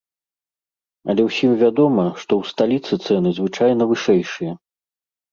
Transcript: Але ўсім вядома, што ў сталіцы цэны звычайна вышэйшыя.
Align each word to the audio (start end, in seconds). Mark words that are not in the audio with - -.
Але 1.13 1.21
ўсім 1.25 1.51
вядома, 1.63 2.05
што 2.21 2.31
ў 2.43 2.53
сталіцы 2.53 2.93
цэны 3.05 3.29
звычайна 3.41 3.83
вышэйшыя. 3.93 4.53